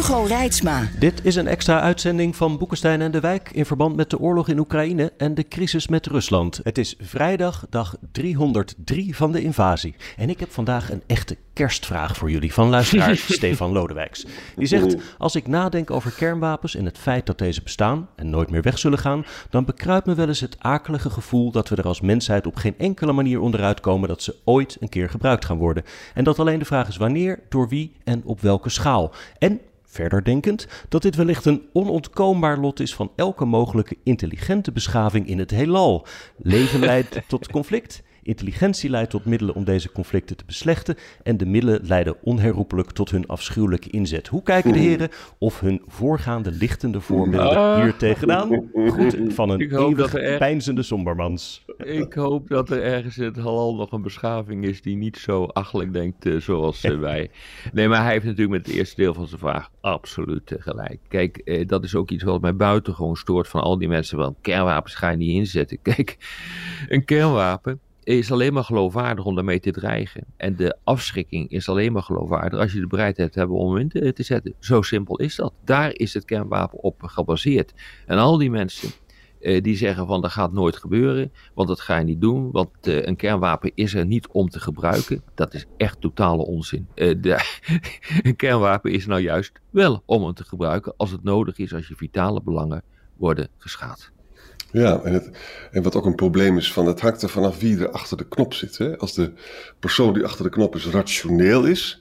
[0.00, 0.88] Hugo Reitsma.
[0.98, 4.48] Dit is een extra uitzending van Boekenstein en de Wijk in verband met de oorlog
[4.48, 6.60] in Oekraïne en de crisis met Rusland.
[6.62, 9.94] Het is vrijdag, dag 303 van de invasie.
[10.16, 14.26] En ik heb vandaag een echte kerstvraag voor jullie van luisteraar Stefan Lodewijks.
[14.56, 18.50] Die zegt, als ik nadenk over kernwapens en het feit dat deze bestaan en nooit
[18.50, 21.86] meer weg zullen gaan, dan bekruipt me wel eens het akelige gevoel dat we er
[21.86, 25.58] als mensheid op geen enkele manier onderuit komen dat ze ooit een keer gebruikt gaan
[25.58, 25.84] worden.
[26.14, 29.12] En dat alleen de vraag is wanneer, door wie en op welke schaal.
[29.38, 29.60] En
[29.92, 35.38] Verder denkend dat dit wellicht een onontkoombaar lot is van elke mogelijke intelligente beschaving in
[35.38, 36.06] het heelal.
[36.36, 41.46] Leven leidt tot conflict, intelligentie leidt tot middelen om deze conflicten te beslechten en de
[41.46, 44.26] middelen leiden onherroepelijk tot hun afschuwelijke inzet.
[44.28, 47.82] Hoe kijken de heren of hun voorgaande lichtende voorbeelden Ah.
[47.82, 48.70] hier tegenaan?
[48.88, 51.64] Goed van een eeuwig er pijnzende sombermans.
[51.76, 55.44] Ik hoop dat er ergens in het halal nog een beschaving is die niet zo
[55.44, 57.30] achterlijk denkt eh, zoals eh, wij.
[57.72, 60.98] Nee, maar hij heeft natuurlijk met het eerste deel van zijn vraag absoluut eh, gelijk.
[61.08, 64.36] Kijk, eh, dat is ook iets wat mij buitengewoon stoort van al die mensen van
[64.40, 65.78] kernwapens ga je niet inzetten.
[65.94, 66.16] Kijk,
[66.88, 70.24] een kernwapen is alleen maar geloofwaardig om daarmee te dreigen.
[70.36, 74.12] En de afschrikking is alleen maar geloofwaardig als je de bereidheid hebt om in te,
[74.12, 74.54] te zetten.
[74.58, 75.52] Zo simpel is dat.
[75.64, 77.72] Daar is het kernwapen op gebaseerd.
[78.06, 78.90] En al die mensen
[79.40, 82.70] eh, die zeggen van dat gaat nooit gebeuren, want dat ga je niet doen, want
[82.80, 85.22] eh, een kernwapen is er niet om te gebruiken.
[85.34, 86.88] Dat is echt totale onzin.
[86.94, 87.60] Eh, de,
[88.22, 91.88] een kernwapen is nou juist wel om hem te gebruiken als het nodig is, als
[91.88, 92.82] je vitale belangen
[93.16, 94.12] worden geschaad.
[94.72, 95.30] Ja, en, het,
[95.70, 98.28] en wat ook een probleem is, van het hangt er vanaf wie er achter de
[98.28, 98.78] knop zit.
[98.78, 98.98] Hè?
[98.98, 99.32] Als de
[99.78, 102.00] persoon die achter de knop is rationeel is,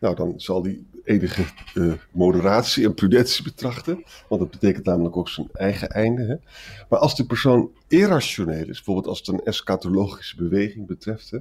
[0.00, 1.42] nou dan zal die enige
[1.74, 4.04] eh, moderatie en prudentie betrachten.
[4.28, 6.22] Want dat betekent namelijk ook zijn eigen einde.
[6.22, 6.36] Hè?
[6.88, 11.30] Maar als de persoon irrationeel is, bijvoorbeeld als het een eschatologische beweging betreft.
[11.30, 11.38] Hè?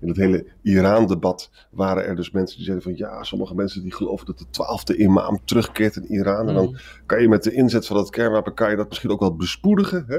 [0.00, 3.94] In het hele Iran-debat waren er dus mensen die zeiden van ja, sommige mensen die
[3.94, 6.48] geloven dat de twaalfde imam terugkeert in Iran.
[6.48, 9.20] En dan kan je met de inzet van dat kernwapen, kan je dat misschien ook
[9.20, 10.04] wel bespoedigen.
[10.06, 10.18] Hè?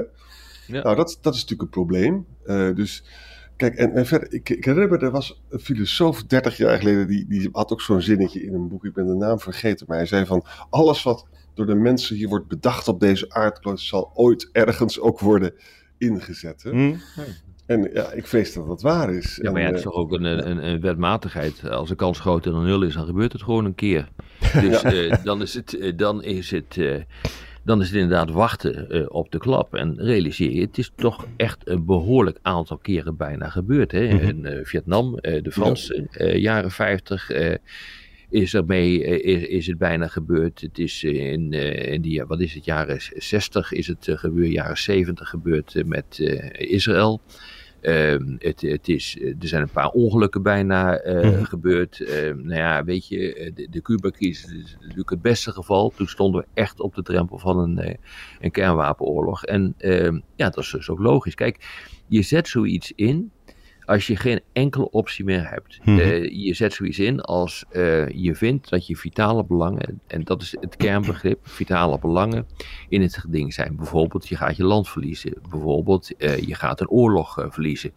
[0.66, 0.82] Ja.
[0.82, 2.26] Nou, dat, dat is natuurlijk een probleem.
[2.44, 3.04] Eh, dus
[3.68, 7.06] kijk, en, en verder, ik, ik herinner me, er was een filosoof 30 jaar geleden,
[7.06, 9.96] die, die had ook zo'n zinnetje in een boek, ik ben de naam vergeten, maar
[9.96, 14.10] hij zei van, alles wat door de mensen hier wordt bedacht op deze aardkloot, zal
[14.14, 15.54] ooit ergens ook worden
[15.98, 16.62] ingezet.
[16.62, 16.70] Hè?
[16.70, 16.94] Hm?
[17.66, 19.38] En ja, ik vrees dat dat waar is.
[19.42, 21.68] Ja, maar ja, het is eh, toch ook een, een, een wetmatigheid.
[21.68, 24.08] Als de kans groter dan nul is, dan gebeurt het gewoon een keer.
[24.60, 27.02] Dus eh, dan is het, eh, dan is het, eh,
[27.64, 29.74] dan is het inderdaad wachten eh, op de klap.
[29.74, 33.92] En realiseer je, het is toch echt een behoorlijk aantal keren bijna gebeurd.
[33.92, 34.00] Hè?
[34.00, 37.54] In eh, Vietnam, eh, de Franse eh, jaren 50 eh,
[38.30, 40.60] is ermee eh, is, is het bijna gebeurd.
[40.60, 45.28] Het is in, in die, wat is het, jaren 60 is het gebeurd, jaren 70
[45.28, 46.18] gebeurd met
[46.52, 47.20] Israël.
[47.82, 51.42] Ehm, het, het is, er zijn een paar ongelukken bijna eh, Mhm.
[51.42, 52.00] gebeurd.
[52.00, 55.92] Ehm, nou ja, weet je, eh, de, de Cuba-crisis is natuurlijk het beste geval.
[55.96, 57.94] Toen stonden we echt op de drempel van een, eh,
[58.40, 59.44] een kernwapenoorlog.
[59.44, 61.34] En ehm, ja, dat is dus ook logisch.
[61.34, 63.30] Kijk, je zet zoiets in
[63.92, 65.78] als je geen enkele optie meer hebt.
[65.84, 65.98] Mhm.
[65.98, 70.42] Eh, je zet zoiets in als eh, je vindt dat je vitale belangen, en dat
[70.42, 72.46] is het kernbegrip, vitale belangen
[72.88, 73.76] in het geding zijn.
[73.76, 75.34] Bijvoorbeeld, je gaat je land verliezen.
[75.50, 77.92] Bijvoorbeeld, eh, je gaat een oorlog verliezen.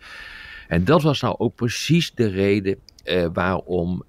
[0.67, 2.79] En dat was nou ook precies de reden
[3.33, 4.03] waarom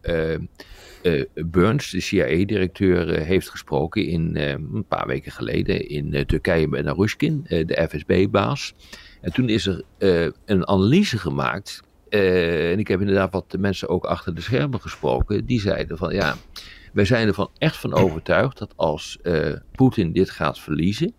[1.34, 7.88] Burns, de CIA-directeur, heeft gesproken in, een paar weken geleden in Turkije met Narushkin, de
[7.90, 8.74] FSB-baas.
[9.20, 11.84] En toen is er eh, een analyse gemaakt.
[12.08, 15.46] eh, en ik heb inderdaad wat de mensen ook achter de schermen gesproken.
[15.46, 16.34] Die zeiden van ja,
[16.92, 21.12] wij zijn ervan echt van overtuigd dat als eh, Poetin dit gaat verliezen,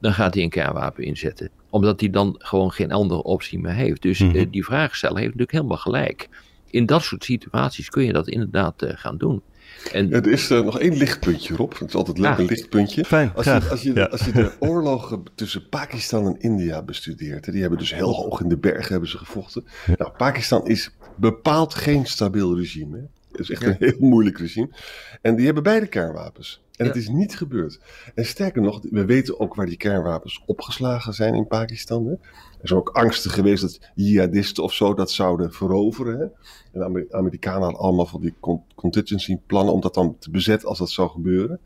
[0.00, 1.50] dan gaat hij een kernwapen inzetten.
[1.70, 4.02] Omdat hij dan gewoon geen andere optie meer heeft.
[4.02, 4.50] Dus Mhm.
[4.50, 6.28] die vraagsteller heeft natuurlijk helemaal gelijk.
[6.70, 9.42] In dat soort situaties kun je dat inderdaad gaan doen.
[9.92, 11.72] En Er is eh, nog één lichtpuntje, Rob.
[11.78, 12.38] Het is altijd leuk, Ah.
[12.38, 13.04] een lichtpuntje.
[13.04, 14.04] Fijn, Als je, als, je, Ja.
[14.04, 18.40] als je de oorlogen tussen Pakistan en India bestudeert, hè, die hebben dus heel hoog
[18.40, 19.64] in de bergen hebben ze gevochten.
[19.96, 22.96] Nou, Pakistan is bepaald geen stabiel regime.
[22.96, 23.02] Hè.
[23.30, 24.68] Dat is echt een heel moeilijk regime.
[25.22, 26.62] En die hebben beide kernwapens.
[26.76, 27.80] En het is niet gebeurd.
[28.14, 32.06] En sterker nog, we weten ook waar die kernwapens opgeslagen zijn in Pakistan.
[32.06, 32.12] Hè?
[32.60, 36.18] Er zijn ook angsten geweest dat jihadisten of zo dat zouden veroveren.
[36.18, 36.24] Hè?
[36.72, 38.34] En de Amerikanen hadden allemaal van die
[38.74, 41.60] contingency plannen om dat dan te bezetten als dat zou gebeuren.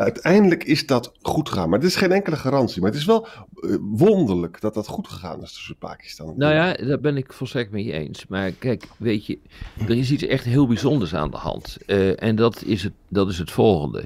[0.00, 1.68] Uiteindelijk is dat goed gegaan.
[1.68, 2.80] Maar het is geen enkele garantie.
[2.80, 6.34] Maar het is wel eh, wonderlijk dat dat goed gegaan is tussen Pakistan.
[6.36, 8.26] Nou ja, daar ben ik volstrekt mee eens.
[8.26, 9.38] Maar kijk, weet je,
[9.78, 11.76] er is iets echt heel bijzonders aan de hand.
[11.86, 14.04] Uh, en dat is, het, dat is het volgende.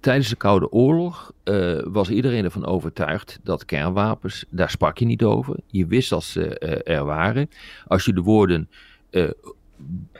[0.00, 5.22] Tijdens de Koude Oorlog uh, was iedereen ervan overtuigd dat kernwapens, daar sprak je niet
[5.22, 5.56] over.
[5.66, 7.50] Je wist dat ze er waren.
[7.86, 8.68] Als je de woorden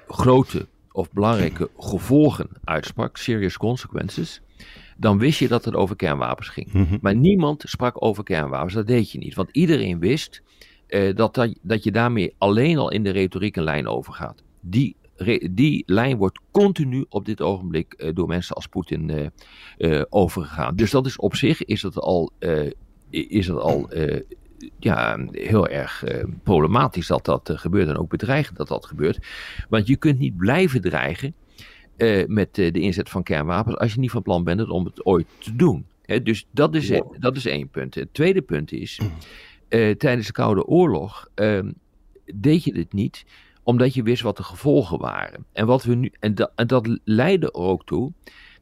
[0.09, 4.41] grote of belangrijke gevolgen uitsprak, serious consequences,
[4.97, 6.73] dan wist je dat het over kernwapens ging.
[6.73, 6.97] Mhm.
[7.01, 9.35] Maar niemand sprak over kernwapens, dat deed je niet.
[9.35, 10.43] Want iedereen wist
[10.89, 14.43] uh, dat, dat, dat je daarmee alleen al in de retoriek een lijn overgaat.
[14.61, 14.97] Die,
[15.51, 19.31] die lijn wordt continu op dit ogenblik uh, door mensen als Poetin
[19.79, 20.77] uh, overgegaan.
[20.77, 22.31] Dus dat is op zich is het al,
[23.11, 23.91] is het al
[24.79, 26.05] ja, heel erg
[26.43, 29.27] problematisch dat dat gebeurt en ook bedreigend dat dat gebeurt.
[29.69, 31.35] Want je kunt niet blijven dreigen
[31.97, 35.07] uh, met uh, de inzet van kernwapens als je niet van plan bent om het
[35.07, 35.87] ooit te doen.
[36.03, 37.03] He, dus dat is, ja.
[37.19, 37.95] dat is één punt.
[37.95, 39.01] Het tweede punt is,
[39.69, 41.73] uh, tijdens de Koude Oorlog ehm,
[42.35, 43.25] deed je dit niet
[43.63, 45.47] omdat je wist wat de gevolgen waren.
[45.53, 48.13] En, wat we nu, en, da, en dat leidde er ook toe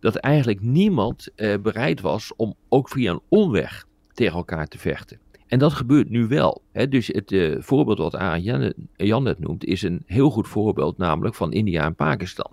[0.01, 1.29] dat eigenlijk niemand
[1.63, 5.19] bereid was om ook via een omweg tegen elkaar te vechten.
[5.47, 6.63] En dat gebeurt nu wel.
[6.73, 6.89] Hè?
[6.89, 11.35] Dus het uh, voorbeeld wat Jan, Jan net noemt, is een heel goed voorbeeld, namelijk
[11.35, 12.51] van India en Pakistan.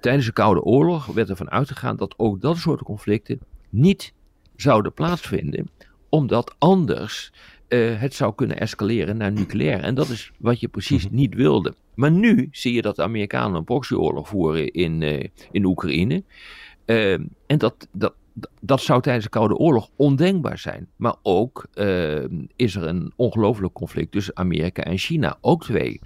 [0.00, 3.40] Tijdens de Koude Oorlog werd ervan uitgegaan dat ook dat soort conflicten
[3.70, 4.12] niet
[4.56, 5.70] zouden plaatsvinden,
[6.08, 7.32] omdat anders
[7.68, 9.80] uh, het zou kunnen escaleren naar nucleair.
[9.80, 11.14] En dat is wat je precies mhm.
[11.14, 11.74] niet wilde.
[11.94, 16.22] Maar nu zie je dat de Amerikanen een proxyoorlog voeren in, uh, in Oekraïne.
[16.86, 17.12] Uh,
[17.46, 18.14] en dat, dat,
[18.60, 20.88] dat zou tijdens de Koude Oorlog ondenkbaar zijn.
[20.96, 21.66] Maar ook
[22.56, 25.38] is er een ongelooflijk conflict tussen Amerika en China.
[25.40, 26.00] Ook twee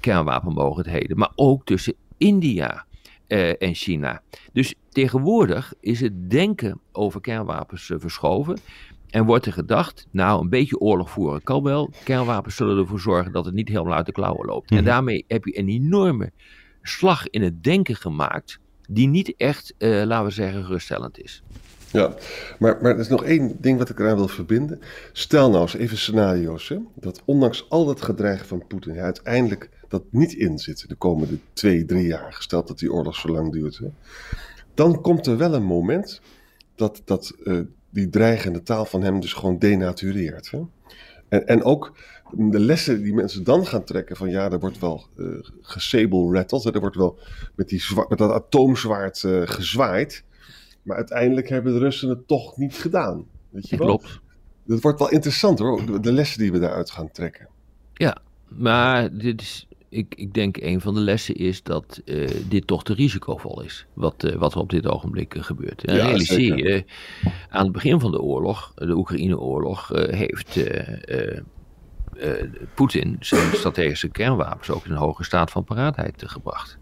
[0.00, 1.18] kernwapenmogendheden.
[1.18, 2.86] Maar ook tussen India
[3.28, 4.22] uh, en China.
[4.52, 8.58] Dus tegenwoordig is het denken over kernwapens uh, verschoven.
[9.10, 11.90] En wordt er gedacht, nou, een beetje oorlog voeren kan wel.
[12.04, 14.70] Kernwapens zullen ervoor zorgen dat het niet helemaal uit de klauwen loopt.
[14.70, 14.84] En mhm.
[14.84, 16.32] daarmee heb je een enorme
[16.82, 18.58] slag in het denken gemaakt,
[18.88, 21.42] die niet echt, uh, laten we zeggen, geruststellend is.
[21.92, 22.14] Ja,
[22.58, 24.80] maar, maar er is nog één ding wat ik eraan wil verbinden.
[25.12, 29.70] Stel nou eens even scenario's, hè, dat ondanks al dat gedreig van Poetin, hij uiteindelijk
[29.88, 33.52] dat niet in zit de komende twee, drie jaar, gesteld dat die oorlog zo lang
[33.52, 33.78] duurt.
[33.78, 33.88] Hè,
[34.74, 36.20] dan komt er wel een moment
[36.74, 37.60] dat, dat uh,
[37.90, 40.50] die dreigende taal van hem dus gewoon denatureert.
[40.50, 40.60] Hè.
[41.28, 41.92] En, en ook
[42.32, 46.74] de lessen die mensen dan gaan trekken van ja, er wordt wel uh, gesable rattled,
[46.74, 47.18] er wordt wel
[47.54, 50.24] met, die met dat atoomzwaard uh, gezwaaid.
[50.88, 53.24] Maar uiteindelijk hebben de Russen het toch niet gedaan.
[53.50, 53.86] Weet je wel?
[53.86, 54.20] Klopt.
[54.64, 57.48] Dat wordt wel interessant hoor, de lessen die we daaruit gaan trekken.
[57.94, 58.18] Ja,
[58.48, 62.84] maar dit is, ik, ik denk een van de lessen is dat uh, dit toch
[62.84, 63.86] te risicovol is.
[63.94, 65.84] Wat, uh, wat er op dit ogenblik uh, gebeurt.
[65.84, 66.84] En ja, realiseer je,
[67.48, 70.60] aan het begin van de oorlog, de Oekraïne-oorlog, heeft
[72.74, 76.78] Poetin zijn strategische kernwapens ook in een hoge staat van paraatheid gebracht.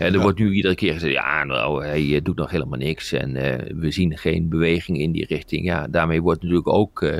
[0.00, 0.20] Er ja.
[0.20, 3.78] wordt nu iedere keer gezegd, ja, nou, hij eh, doet nog helemaal niks en uh,
[3.80, 5.64] we zien geen beweging in die richting.
[5.64, 7.18] Ja, daarmee wordt natuurlijk ook uh,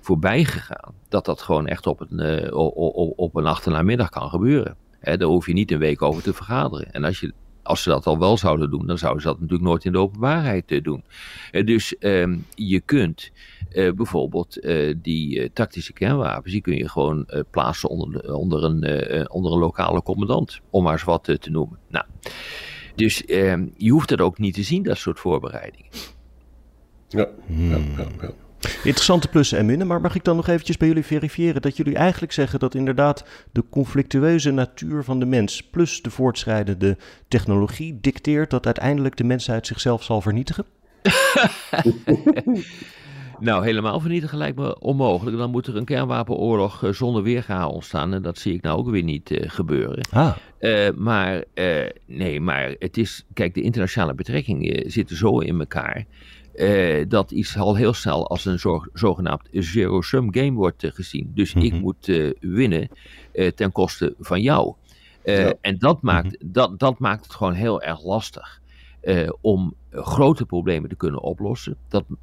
[0.00, 4.76] voorbij gegaan dat dat gewoon echt op een, uh, op, op een achternamiddag kan gebeuren.
[4.98, 6.92] Hè, daar hoef je niet een week over te vergaderen.
[6.92, 7.32] En als je
[7.62, 9.98] als ze dat al wel zouden doen, dan zouden ze dat natuurlijk nooit in de
[9.98, 11.04] openbaarheid doen.
[11.50, 13.30] Dus uh, je kunt
[13.74, 20.02] bijvoorbeeld die tactische kernwapens, die kun je gewoon plaatsen onder, onder, een, onder een lokale
[20.02, 21.78] commandant, om maar eens wat te noemen.
[21.88, 22.04] Nou,
[22.94, 25.90] dus ehm, je hoeft dat ook niet te zien, dat soort voorbereidingen.
[27.08, 27.70] Ja, hmm.
[27.70, 28.30] ja, ja, ja.
[28.62, 31.94] Interessante plussen en minnen, maar mag ik dan nog eventjes bij jullie verifiëren dat jullie
[31.94, 36.96] eigenlijk zeggen dat inderdaad de conflictueuze natuur van de mens plus de voortschrijdende
[37.28, 40.64] technologie dicteert dat uiteindelijk de mensheid zichzelf zal vernietigen?
[43.42, 45.36] nou, helemaal vernietigen lijkt me onmogelijk.
[45.36, 48.90] Dan moet er een kernwapenoorlog eh, zonder weerga ontstaan en dat zie ik nou ook
[48.90, 50.06] weer niet uh, gebeuren.
[50.10, 50.36] Ah.
[50.60, 56.04] Uh, maar uh, nee, maar het is, kijk, de internationale betrekkingen zitten zo in elkaar
[57.08, 61.30] dat iets al heel snel als een zo, zogenaamd zero-sum game wordt gezien.
[61.34, 61.70] Dus mm -hmm.
[61.70, 62.88] ik moet uh, winnen
[63.54, 64.74] ten koste van jou.
[65.24, 65.54] Ja.
[65.60, 66.52] En dat maakt, mm -hmm.
[66.52, 68.60] dat, dat maakt het gewoon heel erg lastig
[69.40, 71.76] om grote problemen te kunnen oplossen.
[71.88, 72.16] Dat eh,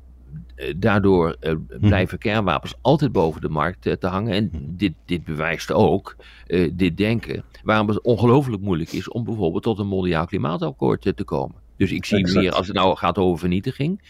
[0.77, 4.33] daardoor eh, blijven kernwapens altijd boven de markt eh, te hangen.
[4.33, 6.15] En dit, dit bewijst ook,
[6.47, 11.13] eh, dit denken, waarom het ongelooflijk moeilijk is om bijvoorbeeld tot een mondiaal klimaatakkoord eh,
[11.13, 11.55] te komen.
[11.77, 12.39] Dus ik zie Exact.
[12.39, 14.01] meer, als het nou gaat over vernietiging,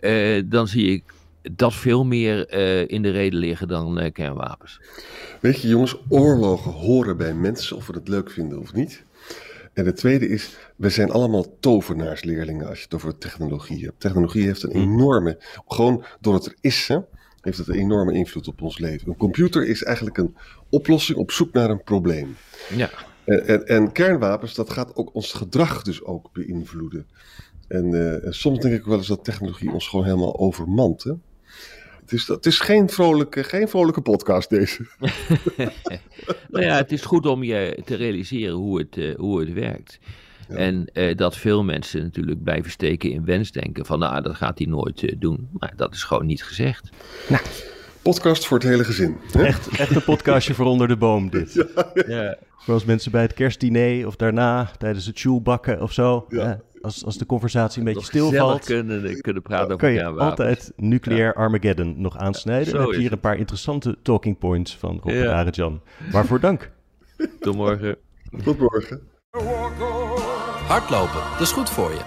[0.00, 1.04] eh, dan zie ik
[1.54, 4.80] dat veel meer eh, in de reden liggen dan eh, kernwapens.
[5.40, 9.04] Weet je jongens, oorlogen horen bij mensen, of we het leuk vinden of niet.
[9.72, 14.00] En de tweede is, we zijn allemaal tovenaarsleerlingen als je het over technologie hebt.
[14.00, 16.98] Technologie heeft een enorme, gewoon door het er is, hè,
[17.40, 19.08] heeft het een enorme invloed op ons leven.
[19.08, 20.36] Een computer is eigenlijk een
[20.68, 22.36] oplossing op zoek naar een probleem.
[22.76, 22.90] Ja.
[23.24, 27.06] En, en, en kernwapens, dat gaat ook ons gedrag dus ook beïnvloeden.
[27.68, 31.02] En, eh, en soms denk ik wel eens dat technologie ons gewoon helemaal overmant.
[31.02, 31.12] Hè?
[32.10, 34.86] Het, is, het is geen vrolijke, geen vrolijke podcast deze.
[36.50, 39.98] Nou ja, het is goed om je te realiseren hoe het, eh, hoe het werkt.
[40.48, 44.66] En eh, dat veel mensen natuurlijk blijven steken in wensdenken van nou, dat gaat hij
[44.66, 45.48] nooit eh, doen.
[45.52, 46.88] Maar dat is gewoon niet gezegd.
[48.02, 49.16] Podcast voor het hele gezin.
[49.32, 49.44] Hè?
[49.44, 51.54] Echt, echt een podcastje voor onder de boom dit.
[52.06, 52.36] Ja.
[52.56, 56.26] Voor als mensen bij het kerstdiner of daarna, tijdens het sjoelbakken of zo.
[56.28, 56.60] Ja.
[56.80, 60.30] Eh, als, als de conversatie een beetje stilvalt, kunnen, kunnen praten over kan je kernwapens.
[60.30, 62.74] altijd nucleair Armageddon nog aansnijden.
[62.74, 63.12] En heb je hier het.
[63.12, 65.22] een paar interessante talking points van Rob Ja.
[65.22, 65.80] en Arend-Jan.
[66.10, 66.70] Waarvoor dank.
[67.40, 67.96] Tot morgen.
[68.44, 69.00] Tot morgen.
[70.66, 72.00] Hardlopen, dat is goed voor je.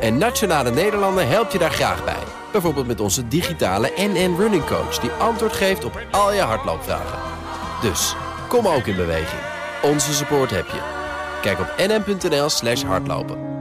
[0.00, 2.22] En Nationale Nederlanden helpt je daar graag bij.
[2.52, 4.98] Bijvoorbeeld met onze digitale NN Running Coach...
[4.98, 7.18] die antwoord geeft op al je hardloopvragen.
[7.82, 8.16] Dus,
[8.48, 9.42] kom ook in beweging.
[9.82, 10.80] Onze support heb je.
[11.42, 13.59] Kijk op nn.nl slash hardlopen.